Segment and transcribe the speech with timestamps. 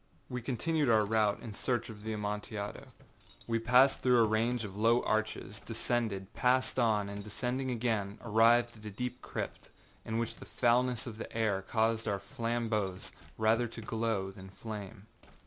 [0.29, 2.87] We continued our route in search of the Amontillado.
[3.45, 8.75] We passed through a range of low arches, descended, passed on, and descending again, arrived
[8.77, 9.69] at a deep crypt,
[10.03, 15.05] in which the foulness of the air caused our flambeaux rather to glow than flame.